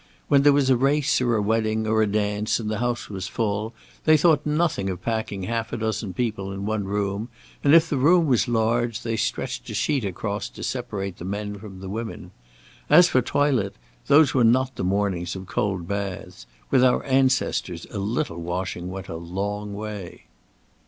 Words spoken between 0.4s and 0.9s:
there was a